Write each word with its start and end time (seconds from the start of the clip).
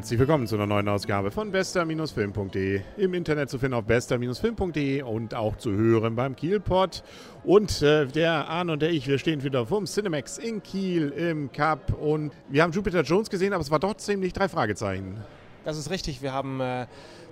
Herzlich 0.00 0.18
willkommen 0.18 0.46
zu 0.46 0.54
einer 0.54 0.66
neuen 0.66 0.88
Ausgabe 0.88 1.30
von 1.30 1.52
bester-film.de. 1.52 2.80
Im 2.96 3.12
Internet 3.12 3.50
zu 3.50 3.58
finden 3.58 3.74
auf 3.74 3.84
bester-film.de 3.84 5.02
und 5.02 5.34
auch 5.34 5.58
zu 5.58 5.72
hören 5.72 6.16
beim 6.16 6.34
Kielpot. 6.34 7.02
Und 7.44 7.82
äh, 7.82 8.06
der 8.06 8.48
Arne 8.48 8.72
und 8.72 8.80
der 8.80 8.92
ich, 8.92 9.06
wir 9.06 9.18
stehen 9.18 9.44
wieder 9.44 9.66
vom 9.66 9.84
Cinemax 9.84 10.38
in 10.38 10.62
Kiel 10.62 11.10
im 11.10 11.52
Cup 11.52 11.92
und 12.00 12.32
wir 12.48 12.62
haben 12.62 12.72
Jupiter 12.72 13.02
Jones 13.02 13.28
gesehen, 13.28 13.52
aber 13.52 13.60
es 13.60 13.70
war 13.70 13.78
trotzdem 13.78 14.20
nicht 14.20 14.38
drei 14.38 14.48
Fragezeichen. 14.48 15.22
Das 15.66 15.76
ist 15.76 15.90
richtig. 15.90 16.22
Wir 16.22 16.32
haben 16.32 16.62
äh, 16.62 16.86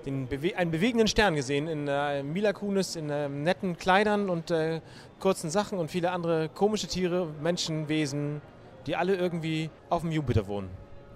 Bewe 0.05 0.55
einen 0.55 0.71
bewegenden 0.71 1.09
Stern 1.09 1.37
gesehen 1.37 1.69
in 1.69 1.89
äh, 1.89 2.23
Mila 2.23 2.53
Kunis 2.53 2.97
in 2.97 3.09
äh, 3.09 3.31
netten 3.31 3.79
Kleidern 3.79 4.29
und 4.29 4.51
äh, 4.51 4.83
kurzen 5.21 5.49
Sachen 5.49 5.79
und 5.79 5.91
viele 5.91 6.11
andere 6.11 6.51
komische 6.51 6.87
Tiere, 6.87 7.29
Menschenwesen, 7.43 8.43
die 8.87 8.95
alle 8.95 9.17
irgendwie 9.17 9.71
auf 9.89 10.03
dem 10.03 10.13
Jupiter 10.13 10.47
wohnen. 10.47 10.69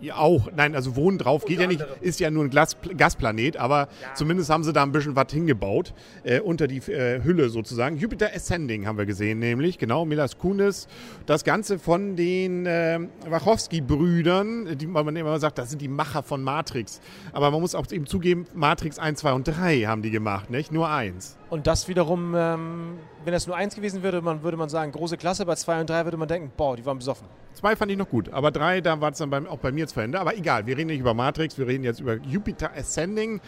Ja, 0.02 0.16
auch. 0.16 0.50
Nein, 0.56 0.74
also 0.74 0.96
Wohnen 0.96 1.16
drauf 1.16 1.44
geht 1.44 1.60
ja 1.60 1.68
nicht, 1.68 1.80
ist 2.00 2.18
ja 2.18 2.28
nur 2.28 2.42
ein 2.42 2.50
Glas, 2.50 2.76
Gasplanet, 2.96 3.56
aber 3.56 3.88
ja. 4.02 4.14
zumindest 4.14 4.50
haben 4.50 4.64
sie 4.64 4.72
da 4.72 4.82
ein 4.82 4.90
bisschen 4.90 5.14
was 5.14 5.32
hingebaut, 5.32 5.94
äh, 6.24 6.40
unter 6.40 6.66
die 6.66 6.78
äh, 6.90 7.22
Hülle 7.22 7.48
sozusagen. 7.50 7.96
Jupiter 7.96 8.30
Ascending 8.34 8.84
haben 8.84 8.98
wir 8.98 9.06
gesehen, 9.06 9.38
nämlich, 9.38 9.78
genau, 9.78 10.04
Milas 10.04 10.38
Kunis. 10.38 10.88
Das 11.26 11.44
Ganze 11.44 11.78
von 11.78 12.16
den 12.16 12.66
äh, 12.66 12.98
Wachowski-Brüdern, 13.28 14.76
die 14.76 14.88
man 14.88 15.14
immer 15.14 15.38
sagt, 15.38 15.58
das 15.58 15.70
sind 15.70 15.80
die 15.80 15.86
Macher 15.88 16.24
von 16.24 16.42
Matrix. 16.42 17.00
Aber 17.32 17.52
man 17.52 17.60
muss 17.60 17.76
auch 17.76 17.86
eben 17.92 18.06
zugeben, 18.06 18.46
Matrix 18.54 18.98
1, 18.98 19.20
2 19.20 19.32
und 19.34 19.44
3 19.46 19.82
haben 19.82 20.02
die 20.02 20.10
gemacht, 20.10 20.50
nicht? 20.50 20.72
Nur 20.72 20.90
eins. 20.90 21.36
Und 21.48 21.68
das 21.68 21.86
wiederum, 21.86 22.34
ähm, 22.34 22.98
wenn 23.24 23.32
das 23.32 23.46
nur 23.46 23.56
eins 23.56 23.74
gewesen 23.74 24.02
wäre, 24.02 24.20
man, 24.22 24.42
würde 24.42 24.56
man 24.56 24.68
sagen, 24.68 24.92
große 24.92 25.16
Klasse. 25.16 25.46
Bei 25.46 25.54
zwei 25.54 25.80
und 25.80 25.88
drei 25.88 26.04
würde 26.04 26.16
man 26.16 26.28
denken, 26.28 26.52
boah, 26.56 26.76
die 26.76 26.84
waren 26.84 26.98
besoffen. 26.98 27.26
Zwei 27.54 27.76
fand 27.76 27.92
ich 27.92 27.98
noch 27.98 28.08
gut, 28.08 28.30
aber 28.30 28.50
drei, 28.50 28.80
da 28.80 29.00
war 29.00 29.12
es 29.12 29.18
dann 29.18 29.28
beim, 29.30 29.46
auch 29.46 29.58
bei 29.58 29.72
mir 29.72 29.86
zu 29.86 30.00
Ende. 30.00 30.18
Aber 30.18 30.36
egal, 30.36 30.66
wir 30.66 30.76
reden 30.76 30.88
nicht 30.88 31.00
über 31.00 31.14
Matrix, 31.14 31.58
wir 31.58 31.66
reden 31.66 31.84
jetzt 31.84 32.00
über 32.00 32.14
Jupiter 32.14 32.70
Ascending. 32.74 33.40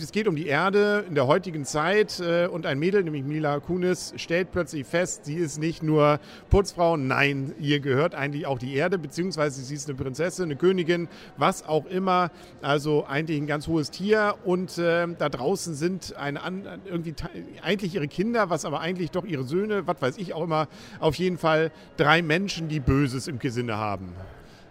Es 0.00 0.10
geht 0.10 0.26
um 0.26 0.34
die 0.34 0.46
Erde 0.46 1.04
in 1.06 1.14
der 1.14 1.26
heutigen 1.26 1.64
Zeit 1.64 2.18
äh, 2.18 2.46
und 2.46 2.66
ein 2.66 2.78
Mädel, 2.78 3.04
nämlich 3.04 3.22
Mila 3.24 3.60
Kunis, 3.60 4.14
stellt 4.16 4.50
plötzlich 4.52 4.86
fest, 4.86 5.26
sie 5.26 5.36
ist 5.36 5.58
nicht 5.58 5.82
nur 5.82 6.18
Putzfrau, 6.50 6.96
nein, 6.96 7.54
ihr 7.60 7.80
gehört 7.80 8.14
eigentlich 8.14 8.46
auch 8.46 8.58
die 8.58 8.74
Erde, 8.74 8.98
beziehungsweise 8.98 9.62
sie 9.62 9.74
ist 9.74 9.88
eine 9.88 9.96
Prinzessin, 9.96 10.46
eine 10.46 10.56
Königin, 10.56 11.08
was 11.36 11.64
auch 11.64 11.86
immer. 11.86 12.30
Also 12.62 13.04
eigentlich 13.06 13.40
ein 13.40 13.46
ganz 13.46 13.68
hohes 13.68 13.90
Tier 13.90 14.34
und 14.44 14.78
äh, 14.78 15.06
da 15.16 15.28
draußen 15.28 15.74
sind 15.74 16.16
eine, 16.16 16.40
irgendwie 16.86 17.14
eigentlich 17.62 17.94
ihre 17.94 18.08
Kinder, 18.08 18.50
was 18.50 18.64
aber 18.64 18.80
eigentlich 18.80 19.11
doch 19.12 19.24
ihre 19.24 19.44
Söhne, 19.44 19.86
was 19.86 20.00
weiß 20.00 20.18
ich 20.18 20.34
auch 20.34 20.44
immer, 20.44 20.68
auf 21.00 21.14
jeden 21.16 21.38
Fall 21.38 21.70
drei 21.96 22.22
Menschen, 22.22 22.68
die 22.68 22.80
Böses 22.80 23.28
im 23.28 23.38
Sinne 23.40 23.76
haben. 23.76 24.14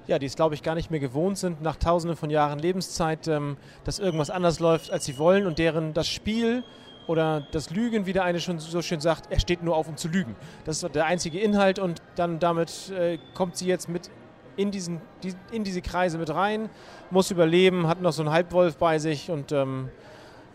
Ja, 0.08 0.20
die 0.20 0.26
es, 0.26 0.36
glaube 0.36 0.56
ich, 0.56 0.64
gar 0.64 0.76
nicht 0.76 0.92
mehr 0.92 1.00
gewohnt 1.00 1.38
sind, 1.38 1.62
nach 1.62 1.76
tausenden 1.76 2.18
von 2.18 2.30
Jahren 2.30 2.60
Lebenszeit, 2.60 3.28
ähm, 3.28 3.58
dass 3.84 4.00
irgendwas 4.00 4.30
anders 4.30 4.60
läuft, 4.60 4.92
als 4.92 5.06
sie 5.06 5.18
wollen 5.18 5.46
und 5.46 5.60
deren 5.60 5.94
das 5.94 6.08
Spiel 6.08 6.64
oder 7.08 7.46
das 7.52 7.70
Lügen, 7.70 8.06
wie 8.06 8.14
der 8.14 8.24
eine 8.24 8.40
schon 8.40 8.60
so 8.60 8.82
schön 8.82 9.00
sagt, 9.00 9.32
er 9.32 9.40
steht 9.40 9.64
nur 9.64 9.76
auf, 9.76 9.88
um 9.88 9.98
zu 9.98 10.08
lügen. 10.08 10.36
Das 10.66 10.82
ist 10.82 10.96
der 10.96 11.06
einzige 11.06 11.40
Inhalt 11.40 11.80
und 11.80 12.02
dann 12.16 12.40
damit 12.40 12.90
äh, 12.90 13.20
kommt 13.34 13.58
sie 13.58 13.68
jetzt 13.68 13.90
mit 13.90 14.10
in, 14.56 14.72
diesen, 14.72 15.02
die, 15.24 15.34
in 15.52 15.64
diese 15.64 15.82
Kreise 15.82 16.18
mit 16.18 16.30
rein, 16.30 16.70
muss 17.10 17.32
überleben, 17.32 17.88
hat 17.88 18.02
noch 18.02 18.14
so 18.14 18.22
einen 18.22 18.32
Halbwolf 18.32 18.78
bei 18.78 19.00
sich 19.00 19.30
und 19.30 19.52
ähm, 19.52 19.90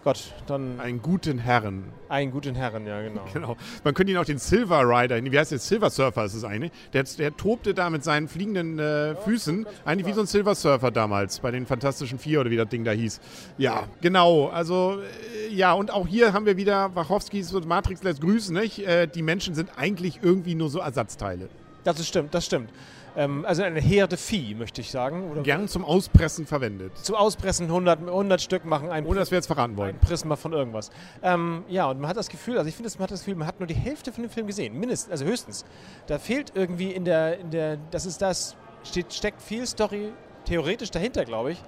Gott, 0.07 0.33
dann. 0.47 0.79
Einen 0.79 1.03
guten 1.03 1.37
Herren. 1.37 1.83
Einen 2.09 2.31
guten 2.31 2.55
Herren, 2.55 2.87
ja, 2.87 3.03
genau. 3.03 3.25
genau. 3.33 3.57
Man 3.83 3.93
könnte 3.93 4.13
ihn 4.13 4.19
auch 4.19 4.25
den 4.25 4.39
Silver 4.39 4.83
Rider, 4.83 5.21
wie 5.21 5.37
heißt 5.37 5.51
der? 5.51 5.59
Silver 5.59 5.91
Surfer 5.91 6.27
ist 6.27 6.35
es 6.35 6.45
eine. 6.45 6.71
Der, 6.93 7.03
der 7.03 7.37
tobte 7.37 7.75
da 7.75 7.91
mit 7.91 8.05
seinen 8.05 8.29
fliegenden 8.29 8.79
äh, 8.79 9.17
Füßen. 9.17 9.67
Eigentlich 9.85 10.07
wie 10.07 10.13
so 10.13 10.21
ein 10.21 10.29
Silver 10.29 10.55
Surfer 10.55 10.93
damals 10.93 11.41
bei 11.41 11.51
den 11.51 11.67
Fantastischen 11.67 12.21
Vier 12.21 12.41
oder 12.41 12.51
wie 12.53 12.57
das 12.57 12.69
Ding 12.69 12.85
da 12.85 12.93
hieß. 12.93 13.21
Ja, 13.59 13.89
genau. 14.01 14.47
Also, 14.47 15.01
äh, 15.49 15.53
ja, 15.53 15.73
und 15.73 15.91
auch 15.93 16.07
hier 16.07 16.33
haben 16.33 16.47
wir 16.47 16.57
wieder 16.57 16.95
Wachowskis 16.95 17.53
und 17.53 17.67
Matrix 17.67 18.05
lässt 18.05 18.21
grüßen, 18.21 18.55
nicht? 18.55 18.87
Äh, 18.87 19.09
die 19.09 19.23
Menschen 19.23 19.57
sind 19.57 19.71
eigentlich 19.77 20.21
irgendwie 20.23 20.55
nur 20.55 20.71
so 20.71 20.79
Ersatzteile. 20.79 21.49
Das 21.87 22.05
stimmt, 22.05 22.35
das 22.35 22.45
stimmt. 22.45 22.71
Ähm, 23.17 23.45
also 23.47 23.63
eine 23.63 23.81
Herde 23.81 24.17
Vieh, 24.17 24.57
möchte 24.57 24.81
ich 24.81 24.91
sagen. 24.91 25.31
Oder 25.31 25.43
Gern 25.43 25.69
zum 25.69 25.85
Auspressen 25.85 26.45
verwendet. 26.45 26.99
Zum 26.99 27.15
Auspressen 27.15 27.67
100, 27.67 28.01
100 28.01 28.41
Stück 28.41 28.65
machen. 28.65 28.91
Ein 28.91 29.07
Ohne 29.07 29.21
dass 29.21 29.31
wir 29.31 29.39
jetzt 29.39 29.47
verraten 29.47 29.77
wollen. 29.77 29.95
Ein 29.95 30.01
Prisma 30.01 30.35
von 30.35 30.53
irgendwas. 30.53 30.91
Ähm, 31.23 31.65
ja, 31.69 31.89
und 31.89 32.01
man 32.01 32.11
hat 32.11 32.17
das 32.17 32.29
Gefühl, 32.29 32.59
also 32.59 32.69
ich 32.69 32.75
finde, 32.75 32.91
man 32.95 33.05
hat 33.05 33.13
das 33.13 33.21
Gefühl, 33.21 33.37
man 33.37 33.47
hat 33.47 33.61
nur 33.61 33.69
die 33.69 33.75
Hälfte 33.75 34.13
von 34.13 34.25
dem 34.25 34.31
Film 34.31 34.49
gesehen. 34.49 34.79
Mindestens, 34.79 35.13
also 35.13 35.25
höchstens. 35.25 35.65
Da 36.09 36.19
fehlt 36.19 36.53
irgendwie 36.57 36.91
in 36.91 37.05
der, 37.05 37.39
in 37.39 37.51
der 37.51 37.79
das 37.93 38.05
ist 38.05 38.21
das, 38.21 38.57
steht, 38.83 39.15
steckt 39.15 39.41
viel 39.41 39.65
Story 39.65 40.13
theoretisch 40.45 40.91
dahinter, 40.91 41.25
glaube 41.25 41.53
ich. 41.53 41.63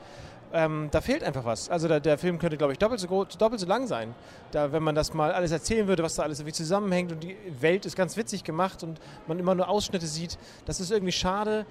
Ähm, 0.52 0.88
da 0.90 1.00
fehlt 1.00 1.22
einfach 1.22 1.44
was. 1.44 1.68
Also 1.68 1.88
der, 1.88 2.00
der 2.00 2.16
Film 2.16 2.38
könnte, 2.38 2.56
glaube 2.56 2.72
ich, 2.72 2.78
doppelt 2.78 3.00
so, 3.00 3.24
doppelt 3.24 3.60
so 3.60 3.66
lang 3.66 3.86
sein. 3.86 4.14
Da, 4.50 4.72
wenn 4.72 4.82
man 4.82 4.94
das 4.94 5.12
mal 5.12 5.32
alles 5.32 5.52
erzählen 5.52 5.86
würde, 5.86 6.02
was 6.02 6.14
da 6.14 6.22
alles 6.22 6.40
irgendwie 6.40 6.54
zusammenhängt 6.54 7.12
und 7.12 7.22
die 7.22 7.36
Welt 7.60 7.84
ist 7.84 7.96
ganz 7.96 8.16
witzig 8.16 8.44
gemacht 8.44 8.82
und 8.82 8.98
man 9.26 9.38
immer 9.38 9.54
nur 9.54 9.68
Ausschnitte 9.68 10.06
sieht, 10.06 10.38
das 10.64 10.80
ist 10.80 10.90
irgendwie 10.90 11.12
schade. 11.12 11.66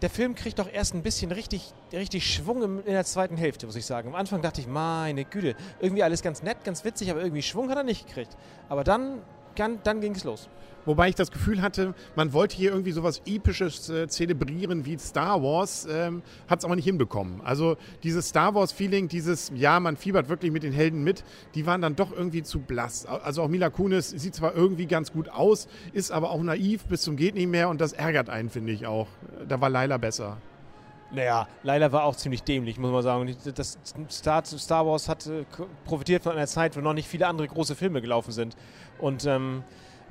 Der 0.00 0.10
Film 0.10 0.36
kriegt 0.36 0.60
doch 0.60 0.72
erst 0.72 0.94
ein 0.94 1.02
bisschen 1.02 1.32
richtig, 1.32 1.72
richtig 1.92 2.32
Schwung 2.32 2.78
in 2.78 2.92
der 2.92 3.04
zweiten 3.04 3.36
Hälfte, 3.36 3.66
muss 3.66 3.74
ich 3.74 3.84
sagen. 3.84 4.10
Am 4.10 4.14
Anfang 4.14 4.42
dachte 4.42 4.60
ich, 4.60 4.68
meine 4.68 5.24
Güte, 5.24 5.56
irgendwie 5.80 6.04
alles 6.04 6.22
ganz 6.22 6.44
nett, 6.44 6.62
ganz 6.62 6.84
witzig, 6.84 7.10
aber 7.10 7.20
irgendwie 7.20 7.42
Schwung 7.42 7.68
hat 7.68 7.78
er 7.78 7.82
nicht 7.82 8.06
gekriegt. 8.06 8.36
Aber 8.68 8.84
dann, 8.84 9.22
dann, 9.58 9.80
dann 9.84 10.00
ging 10.00 10.14
es 10.14 10.24
los. 10.24 10.48
Wobei 10.88 11.10
ich 11.10 11.14
das 11.14 11.30
Gefühl 11.30 11.60
hatte, 11.60 11.94
man 12.16 12.32
wollte 12.32 12.56
hier 12.56 12.70
irgendwie 12.70 12.92
sowas 12.92 13.20
Episches 13.26 13.90
äh, 13.90 14.08
zelebrieren 14.08 14.86
wie 14.86 14.96
Star 14.96 15.42
Wars, 15.42 15.86
ähm, 15.90 16.22
hat 16.48 16.60
es 16.60 16.64
aber 16.64 16.76
nicht 16.76 16.86
hinbekommen. 16.86 17.42
Also 17.42 17.76
dieses 18.02 18.28
Star 18.30 18.54
Wars-Feeling, 18.54 19.08
dieses, 19.08 19.52
ja, 19.54 19.80
man 19.80 19.98
fiebert 19.98 20.30
wirklich 20.30 20.50
mit 20.50 20.62
den 20.62 20.72
Helden 20.72 21.04
mit, 21.04 21.24
die 21.54 21.66
waren 21.66 21.82
dann 21.82 21.94
doch 21.94 22.10
irgendwie 22.10 22.42
zu 22.42 22.60
blass. 22.60 23.04
Also 23.04 23.42
auch 23.42 23.48
Mila 23.48 23.68
Kunis 23.68 24.08
sieht 24.08 24.34
zwar 24.34 24.54
irgendwie 24.54 24.86
ganz 24.86 25.12
gut 25.12 25.28
aus, 25.28 25.68
ist 25.92 26.10
aber 26.10 26.30
auch 26.30 26.42
naiv 26.42 26.86
bis 26.86 27.02
zum 27.02 27.16
geht 27.16 27.34
nicht 27.34 27.48
mehr 27.48 27.68
und 27.68 27.82
das 27.82 27.92
ärgert 27.92 28.30
einen, 28.30 28.48
finde 28.48 28.72
ich 28.72 28.86
auch. 28.86 29.08
Da 29.46 29.60
war 29.60 29.68
Laila 29.68 29.98
besser. 29.98 30.38
Naja, 31.10 31.48
Laila 31.62 31.90
war 31.90 32.04
auch 32.04 32.16
ziemlich 32.16 32.42
dämlich, 32.42 32.78
muss 32.78 32.90
man 32.90 33.02
sagen. 33.02 33.34
Das 33.54 33.78
Star, 34.10 34.44
Star 34.44 34.86
Wars 34.86 35.08
hat 35.08 35.26
äh, 35.26 35.44
profitiert 35.84 36.22
von 36.22 36.32
einer 36.32 36.46
Zeit, 36.46 36.76
wo 36.76 36.80
noch 36.80 36.92
nicht 36.92 37.08
viele 37.08 37.26
andere 37.26 37.48
große 37.48 37.74
Filme 37.74 38.02
gelaufen 38.02 38.32
sind. 38.32 38.56
Und 38.98 39.24
ähm, 39.24 39.64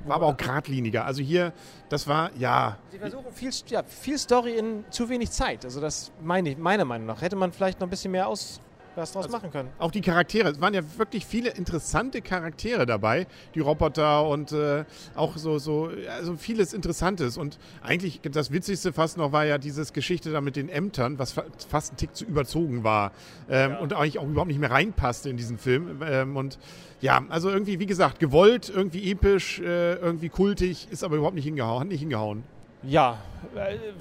war 0.06 0.16
aber 0.16 0.26
auch 0.26 0.36
geradliniger. 0.36 1.04
Also 1.04 1.22
hier, 1.22 1.52
das 1.88 2.06
war, 2.06 2.30
ja. 2.36 2.78
Sie 2.90 2.98
versuchen 2.98 3.32
viel, 3.32 3.50
ja, 3.68 3.82
viel 3.82 4.18
Story 4.18 4.56
in 4.56 4.84
zu 4.90 5.08
wenig 5.08 5.30
Zeit. 5.30 5.64
Also 5.64 5.80
das 5.80 6.12
meine 6.20 6.50
ich, 6.50 6.58
meiner 6.58 6.84
Meinung 6.84 7.06
nach. 7.06 7.22
Hätte 7.22 7.36
man 7.36 7.52
vielleicht 7.52 7.80
noch 7.80 7.86
ein 7.86 7.90
bisschen 7.90 8.12
mehr 8.12 8.28
aus, 8.28 8.60
was 8.98 9.12
draus 9.12 9.26
also 9.26 9.36
machen 9.36 9.50
können. 9.50 9.70
Auch 9.78 9.90
die 9.90 10.00
Charaktere, 10.00 10.48
es 10.48 10.60
waren 10.60 10.74
ja 10.74 10.82
wirklich 10.96 11.24
viele 11.24 11.50
interessante 11.50 12.20
Charaktere 12.20 12.86
dabei, 12.86 13.26
die 13.54 13.60
Roboter 13.60 14.26
und 14.28 14.52
äh, 14.52 14.84
auch 15.14 15.36
so, 15.36 15.58
so, 15.58 15.90
also 16.10 16.36
vieles 16.36 16.72
Interessantes. 16.72 17.36
Und 17.36 17.58
eigentlich 17.82 18.20
das 18.22 18.52
Witzigste 18.52 18.92
fast 18.92 19.16
noch 19.16 19.32
war 19.32 19.44
ja 19.44 19.58
dieses 19.58 19.92
Geschichte 19.92 20.32
da 20.32 20.40
mit 20.40 20.56
den 20.56 20.68
Ämtern, 20.68 21.18
was 21.18 21.32
fast 21.68 21.92
ein 21.92 21.96
Tick 21.96 22.14
zu 22.14 22.24
überzogen 22.24 22.84
war 22.84 23.12
ähm, 23.48 23.72
ja. 23.72 23.78
und 23.78 23.92
eigentlich 23.92 24.18
auch 24.18 24.26
überhaupt 24.26 24.48
nicht 24.48 24.60
mehr 24.60 24.70
reinpasste 24.70 25.30
in 25.30 25.36
diesen 25.36 25.58
Film. 25.58 26.02
Ähm, 26.04 26.36
und 26.36 26.58
ja, 27.00 27.24
also 27.28 27.48
irgendwie, 27.48 27.78
wie 27.78 27.86
gesagt, 27.86 28.18
gewollt, 28.18 28.68
irgendwie 28.68 29.10
episch, 29.10 29.60
äh, 29.60 29.94
irgendwie 29.94 30.28
kultig, 30.28 30.88
ist 30.90 31.04
aber 31.04 31.16
überhaupt 31.16 31.36
nicht 31.36 31.44
hingehauen, 31.44 31.80
hat 31.80 31.88
nicht 31.88 32.00
hingehauen. 32.00 32.42
Ja. 32.82 33.18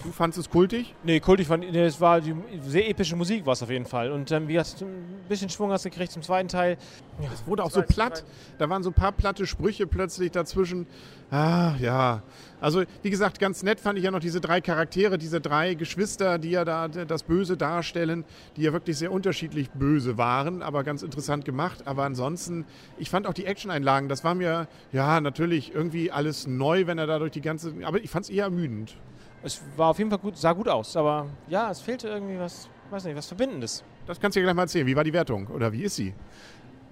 Du 0.03 0.11
fandest 0.11 0.39
es 0.39 0.49
kultig? 0.49 0.95
Nee, 1.03 1.19
kultig 1.19 1.47
fand 1.47 1.71
nee, 1.71 1.85
es 1.85 2.01
war 2.01 2.21
die 2.21 2.35
sehr 2.63 2.89
epische 2.89 3.15
Musik 3.15 3.45
war 3.45 3.53
es 3.53 3.61
auf 3.61 3.69
jeden 3.69 3.85
Fall. 3.85 4.11
Und 4.11 4.31
ähm, 4.31 4.47
wie 4.47 4.59
hast 4.59 4.81
ein 4.81 5.25
bisschen 5.29 5.49
Schwung 5.49 5.71
hast 5.71 5.83
gekriegt 5.83 6.11
zum 6.11 6.23
zweiten 6.23 6.47
Teil. 6.47 6.77
Ja, 7.21 7.29
es 7.33 7.45
wurde 7.45 7.63
auch 7.63 7.71
so 7.71 7.81
platt. 7.81 8.23
Da 8.57 8.69
waren 8.69 8.83
so 8.83 8.89
ein 8.89 8.93
paar 8.93 9.11
platte 9.11 9.45
Sprüche 9.45 9.85
plötzlich 9.85 10.31
dazwischen. 10.31 10.88
Ah, 11.29 11.75
ja. 11.79 12.24
Also, 12.59 12.83
wie 13.03 13.09
gesagt, 13.09 13.39
ganz 13.39 13.62
nett 13.62 13.79
fand 13.79 14.00
ich 14.00 14.06
ja 14.06 14.12
noch 14.12 14.19
diese 14.19 14.41
drei 14.41 14.62
Charaktere, 14.62 15.18
diese 15.18 15.41
drei 15.41 15.75
Geschwister, 15.75 16.39
die 16.39 16.51
ja 16.51 16.65
da 16.65 16.88
das 16.88 17.24
Böse 17.24 17.57
darstellen, 17.57 18.24
die 18.56 18.63
ja 18.63 18.74
wirklich 18.74 18.97
sehr 18.97 19.12
unterschiedlich 19.12 19.69
böse 19.71 20.18
waren, 20.18 20.63
aber 20.63 20.83
ganz 20.83 21.03
interessant 21.03 21.45
gemacht. 21.45 21.85
Aber 21.85 22.03
ansonsten, 22.06 22.65
ich 22.97 23.09
fand 23.09 23.27
auch 23.27 23.33
die 23.33 23.45
Action-Einlagen, 23.45 24.09
das 24.09 24.24
war 24.24 24.33
mir, 24.33 24.68
ja, 24.91 25.21
natürlich 25.21 25.75
irgendwie 25.75 26.12
alles 26.12 26.47
neu, 26.47 26.88
wenn 26.88 26.97
er 26.97 27.06
da 27.06 27.19
durch 27.19 27.31
die 27.31 27.41
ganze. 27.41 27.74
Aber 27.83 28.00
ich 28.00 28.09
fand 28.09 28.25
es 28.25 28.31
eher 28.31 28.50
ermüdend. 28.67 28.95
Es 29.43 29.61
war 29.75 29.89
auf 29.89 29.97
jeden 29.97 30.09
Fall 30.09 30.19
gut, 30.19 30.37
sah 30.37 30.53
gut 30.53 30.67
aus, 30.67 30.95
aber 30.95 31.27
ja, 31.47 31.69
es 31.71 31.79
fehlte 31.79 32.07
irgendwie 32.07 32.39
was, 32.39 32.69
weiß 32.89 33.05
nicht, 33.05 33.15
was 33.15 33.27
Verbindendes. 33.27 33.83
Das 34.05 34.19
kannst 34.19 34.35
du 34.35 34.39
ja 34.39 34.45
gleich 34.45 34.55
mal 34.55 34.63
erzählen. 34.63 34.87
Wie 34.87 34.95
war 34.95 35.03
die 35.03 35.13
Wertung 35.13 35.47
oder 35.47 35.71
wie 35.71 35.83
ist 35.83 35.95
sie? 35.95 36.13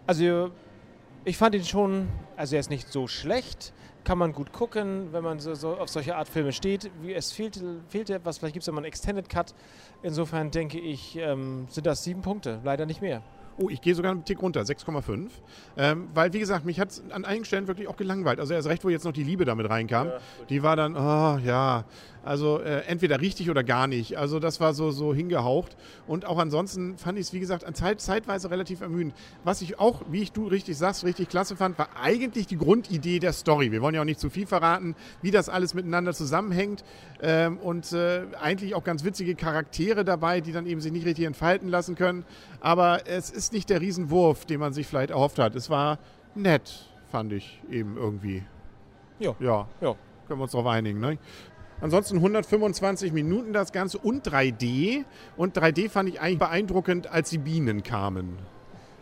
Also, 0.05 0.51
ich 1.23 1.37
fand 1.37 1.55
ihn 1.55 1.63
schon, 1.63 2.07
also 2.37 2.55
er 2.55 2.59
ist 2.59 2.69
nicht 2.69 2.87
so 2.89 3.07
schlecht, 3.07 3.73
kann 4.03 4.17
man 4.19 4.33
gut 4.33 4.53
gucken, 4.53 5.11
wenn 5.11 5.23
man 5.23 5.39
so, 5.39 5.55
so 5.55 5.75
auf 5.77 5.89
solche 5.89 6.15
Art 6.15 6.29
Filme 6.29 6.53
steht. 6.53 6.91
Wie, 7.01 7.13
es 7.13 7.31
fehlte, 7.31 7.81
fehlte 7.89 8.13
etwas, 8.13 8.37
vielleicht 8.37 8.53
gibt 8.53 8.63
es 8.63 8.67
ja 8.67 8.73
mal 8.73 8.79
einen 8.79 8.85
Extended 8.85 9.27
Cut. 9.27 9.55
Insofern 10.03 10.51
denke 10.51 10.79
ich, 10.79 11.17
ähm, 11.17 11.65
sind 11.69 11.87
das 11.87 12.03
sieben 12.03 12.21
Punkte, 12.21 12.61
leider 12.63 12.85
nicht 12.85 13.01
mehr. 13.01 13.23
Oh, 13.57 13.69
ich 13.69 13.81
gehe 13.81 13.95
sogar 13.95 14.11
einen 14.11 14.25
Tick 14.25 14.41
runter, 14.41 14.61
6,5. 14.61 15.29
Ähm, 15.77 16.07
weil, 16.13 16.33
wie 16.33 16.39
gesagt, 16.39 16.65
mich 16.65 16.79
hat 16.79 16.89
es 16.89 17.03
an 17.11 17.25
einigen 17.25 17.45
Stellen 17.45 17.67
wirklich 17.67 17.87
auch 17.87 17.95
gelangweilt. 17.95 18.39
Also 18.39 18.53
erst 18.53 18.67
recht, 18.67 18.83
wo 18.83 18.89
jetzt 18.89 19.05
noch 19.05 19.13
die 19.13 19.23
Liebe 19.23 19.45
damit 19.45 19.69
reinkam. 19.69 20.07
Ja, 20.07 20.17
die 20.49 20.63
war 20.63 20.75
dann, 20.75 20.95
oh 20.95 21.39
ja, 21.43 21.85
also 22.25 22.59
äh, 22.59 22.79
entweder 22.87 23.21
richtig 23.21 23.51
oder 23.51 23.63
gar 23.63 23.85
nicht. 23.85 24.17
Also 24.17 24.39
das 24.39 24.59
war 24.59 24.73
so, 24.73 24.89
so 24.89 25.13
hingehaucht. 25.13 25.77
Und 26.07 26.25
auch 26.25 26.39
ansonsten 26.39 26.97
fand 26.97 27.19
ich 27.19 27.27
es, 27.27 27.33
wie 27.33 27.39
gesagt, 27.39 27.63
an 27.63 27.75
Zeit, 27.75 28.01
zeitweise 28.01 28.49
relativ 28.49 28.81
ermüdend. 28.81 29.13
Was 29.43 29.61
ich 29.61 29.79
auch, 29.79 30.01
wie 30.09 30.23
ich 30.23 30.31
du 30.31 30.47
richtig 30.47 30.75
sagst, 30.75 31.05
richtig 31.05 31.29
klasse 31.29 31.55
fand, 31.55 31.77
war 31.77 31.89
eigentlich 32.01 32.47
die 32.47 32.57
Grundidee 32.57 33.19
der 33.19 33.31
Story. 33.31 33.71
Wir 33.71 33.83
wollen 33.83 33.93
ja 33.93 34.01
auch 34.01 34.05
nicht 34.05 34.19
zu 34.19 34.31
viel 34.31 34.47
verraten, 34.47 34.95
wie 35.21 35.29
das 35.29 35.49
alles 35.49 35.75
miteinander 35.75 36.13
zusammenhängt. 36.13 36.83
Ähm, 37.21 37.59
und 37.59 37.93
äh, 37.93 38.23
eigentlich 38.41 38.73
auch 38.73 38.83
ganz 38.83 39.03
witzige 39.03 39.35
Charaktere 39.35 40.03
dabei, 40.03 40.41
die 40.41 40.51
dann 40.51 40.65
eben 40.65 40.81
sich 40.81 40.91
nicht 40.91 41.05
richtig 41.05 41.25
entfalten 41.25 41.69
lassen 41.69 41.93
können. 41.93 42.25
Aber 42.59 43.07
es 43.07 43.29
ist 43.29 43.44
nicht 43.53 43.69
der 43.69 43.81
Riesenwurf, 43.81 44.45
den 44.45 44.59
man 44.59 44.73
sich 44.73 44.87
vielleicht 44.87 45.11
erhofft 45.11 45.39
hat. 45.39 45.55
Es 45.55 45.69
war 45.69 45.99
nett, 46.33 46.89
fand 47.11 47.33
ich 47.33 47.61
eben 47.69 47.97
irgendwie. 47.97 48.43
Jo. 49.19 49.35
Ja. 49.39 49.67
Ja. 49.81 49.95
Können 50.27 50.39
wir 50.39 50.43
uns 50.43 50.51
darauf 50.51 50.67
einigen. 50.67 50.99
Ne? 50.99 51.17
Ansonsten 51.81 52.17
125 52.17 53.11
Minuten 53.11 53.53
das 53.53 53.71
Ganze 53.71 53.97
und 53.97 54.27
3D. 54.27 55.05
Und 55.37 55.57
3D 55.57 55.89
fand 55.89 56.09
ich 56.09 56.21
eigentlich 56.21 56.39
beeindruckend, 56.39 57.07
als 57.07 57.29
die 57.29 57.37
Bienen 57.37 57.83
kamen. 57.83 58.37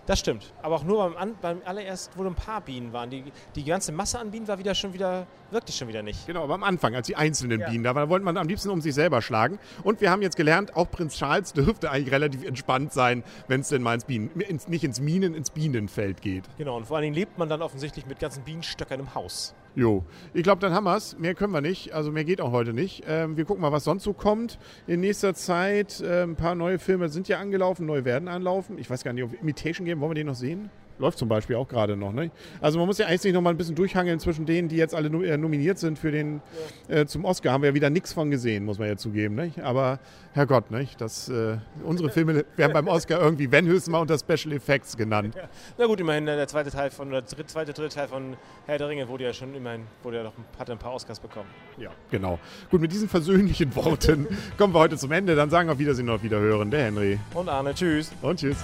Das 0.05 0.19
stimmt. 0.19 0.51
Aber 0.61 0.75
auch 0.75 0.83
nur 0.83 1.11
beim, 1.11 1.35
beim 1.41 1.61
allererst, 1.63 2.11
wo 2.17 2.23
ein 2.23 2.35
paar 2.35 2.59
Bienen 2.59 2.91
waren. 2.91 3.09
Die, 3.09 3.23
die 3.55 3.63
ganze 3.63 3.93
Masse 3.93 4.19
an 4.19 4.31
Bienen 4.31 4.47
war 4.47 4.59
wieder 4.59 4.75
schon 4.75 4.93
wieder, 4.93 5.25
wirkte 5.49 5.71
schon 5.71 5.87
wieder 5.87 6.03
nicht. 6.03 6.27
Genau, 6.27 6.43
aber 6.43 6.55
am 6.55 6.63
Anfang, 6.63 6.93
als 6.93 7.07
die 7.07 7.15
einzelnen 7.15 7.61
ja. 7.61 7.69
Bienen 7.69 7.85
da 7.85 7.95
waren, 7.95 8.09
wollte 8.09 8.25
man 8.25 8.35
am 8.35 8.47
liebsten 8.47 8.69
um 8.69 8.81
sich 8.81 8.93
selber 8.93 9.21
schlagen. 9.21 9.59
Und 9.83 10.01
wir 10.01 10.11
haben 10.11 10.21
jetzt 10.21 10.35
gelernt, 10.35 10.75
auch 10.75 10.91
Prinz 10.91 11.15
Charles 11.15 11.53
dürfte 11.53 11.89
eigentlich 11.89 12.13
relativ 12.13 12.43
entspannt 12.43 12.91
sein, 12.91 13.23
wenn 13.47 13.61
es 13.61 13.69
denn 13.69 13.81
mal 13.81 13.93
ins 13.93 14.05
Bienen, 14.05 14.29
ins, 14.41 14.67
nicht 14.67 14.83
ins 14.83 14.99
Minen, 14.99 15.33
ins 15.35 15.51
Bienenfeld 15.51 16.21
geht. 16.21 16.43
Genau, 16.57 16.75
und 16.75 16.85
vor 16.85 16.97
allen 16.97 17.03
Dingen 17.03 17.15
lebt 17.15 17.37
man 17.37 17.47
dann 17.47 17.61
offensichtlich 17.61 18.05
mit 18.05 18.19
ganzen 18.19 18.43
Bienenstöckern 18.43 18.99
im 18.99 19.15
Haus. 19.15 19.55
Jo, 19.75 20.03
ich 20.35 20.43
glaube, 20.43 20.61
dann 20.61 20.73
haben 20.73 20.83
wir 20.83 20.95
es. 20.95 21.17
Mehr 21.17 21.33
können 21.33 21.51
wir 21.51 21.61
nicht. 21.61 21.93
Also 21.93 22.11
mehr 22.11 22.23
geht 22.23 22.41
auch 22.41 22.51
heute 22.51 22.73
nicht. 22.73 23.03
Ähm, 23.07 23.37
wir 23.37 23.45
gucken 23.45 23.61
mal, 23.61 23.71
was 23.71 23.83
sonst 23.85 24.03
so 24.03 24.13
kommt 24.13 24.59
in 24.85 24.99
nächster 24.99 25.33
Zeit. 25.33 26.03
Ähm, 26.05 26.31
ein 26.31 26.35
paar 26.35 26.53
neue 26.53 26.77
Filme 26.77 27.09
sind 27.09 27.27
ja 27.27 27.39
angelaufen, 27.39 27.87
neue 27.87 28.05
werden 28.05 28.27
anlaufen. 28.27 28.77
Ich 28.77 28.89
weiß 28.89 29.03
gar 29.03 29.13
nicht, 29.13 29.23
ob 29.23 29.33
Imitation 29.33 29.85
Game, 29.85 29.99
wollen 29.99 30.11
wir 30.11 30.15
den 30.15 30.27
noch 30.27 30.35
sehen? 30.35 30.69
Läuft 31.03 31.17
zum 31.17 31.27
Beispiel 31.27 31.57
auch 31.57 31.67
gerade 31.67 31.97
noch. 31.97 32.13
Ne? 32.13 32.31
Also 32.61 32.79
man 32.79 32.87
muss 32.87 32.97
ja 32.97 33.07
eigentlich 33.07 33.33
noch 33.33 33.41
mal 33.41 33.49
ein 33.49 33.57
bisschen 33.57 33.75
durchhangeln 33.75 34.21
zwischen 34.21 34.45
denen, 34.45 34.69
die 34.69 34.77
jetzt 34.77 34.95
alle 34.95 35.09
äh, 35.25 35.37
nominiert 35.37 35.77
sind 35.77 35.99
für 35.99 36.11
den 36.11 36.41
äh, 36.87 37.05
zum 37.05 37.25
Oscar. 37.25 37.51
Haben 37.51 37.63
wir 37.63 37.71
ja 37.71 37.75
wieder 37.75 37.89
nichts 37.89 38.13
von 38.13 38.31
gesehen, 38.31 38.63
muss 38.63 38.79
man 38.79 38.87
ja 38.87 38.95
zugeben. 38.95 39.35
Ne? 39.35 39.51
Aber 39.61 39.99
Herrgott, 40.31 40.71
ne? 40.71 40.87
das, 40.97 41.27
äh, 41.27 41.57
unsere 41.83 42.09
Filme 42.09 42.45
werden 42.55 42.71
beim 42.71 42.87
Oscar 42.87 43.19
irgendwie, 43.19 43.51
wenn 43.51 43.65
höchstens 43.65 43.91
mal 43.91 43.99
unter 43.99 44.17
Special 44.17 44.53
Effects 44.53 44.95
genannt. 44.95 45.35
Ja. 45.35 45.49
Na 45.77 45.87
gut, 45.87 45.99
immerhin 45.99 46.25
äh, 46.25 46.37
der 46.37 46.47
zweite 46.47 46.71
Teil 46.71 46.89
von, 46.89 47.11
der 47.11 47.25
zweite, 47.25 47.73
dritte 47.73 47.95
Teil 47.95 48.07
von 48.07 48.37
Herr 48.65 48.77
der 48.77 48.87
Ringe 48.87 49.05
wurde 49.09 49.25
ja 49.25 49.33
schon 49.33 49.53
immerhin, 49.53 49.81
wurde 50.03 50.17
ja 50.17 50.23
noch, 50.23 50.33
hat 50.57 50.69
ein 50.69 50.77
paar 50.77 50.93
Oscars 50.93 51.19
bekommen. 51.19 51.49
Ja, 51.77 51.89
genau. 52.09 52.39
Gut, 52.71 52.79
mit 52.79 52.93
diesen 52.93 53.09
versöhnlichen 53.09 53.75
Worten 53.75 54.25
kommen 54.57 54.73
wir 54.73 54.79
heute 54.79 54.95
zum 54.95 55.11
Ende. 55.11 55.35
Dann 55.35 55.49
sagen 55.49 55.67
wir 55.67 55.73
auf 55.73 55.79
Wiedersehen 55.79 56.07
und 56.07 56.15
auf 56.15 56.23
Wiederhören. 56.23 56.71
Der 56.71 56.85
Henry. 56.85 57.19
Und 57.33 57.49
Arne. 57.49 57.73
Tschüss. 57.73 58.09
Und 58.21 58.39
tschüss. 58.39 58.63